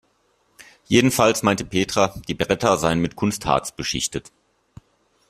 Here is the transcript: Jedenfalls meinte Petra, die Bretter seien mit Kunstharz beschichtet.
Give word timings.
Jedenfalls 0.87 1.43
meinte 1.43 1.63
Petra, 1.63 2.19
die 2.27 2.33
Bretter 2.33 2.77
seien 2.77 3.01
mit 3.03 3.15
Kunstharz 3.15 3.71
beschichtet. 3.71 4.31